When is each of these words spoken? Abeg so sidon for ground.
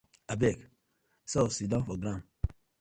Abeg 0.35 0.63
so 1.25 1.47
sidon 1.47 1.83
for 1.85 1.95
ground. 2.01 2.23